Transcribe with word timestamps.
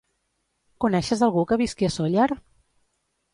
Coneixes 0.85 1.21
algú 1.27 1.43
que 1.51 1.59
visqui 1.63 1.89
a 1.89 1.93
Sóller? 1.97 2.27